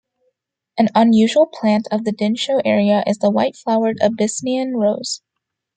An 0.79 0.89
unusual 0.95 1.45
plant 1.45 1.87
of 1.91 2.05
the 2.05 2.11
Dinsho 2.11 2.59
area 2.65 3.03
is 3.05 3.19
the 3.19 3.29
white-flowered 3.29 3.99
Abyssinian 4.01 4.75
rose. 4.75 5.21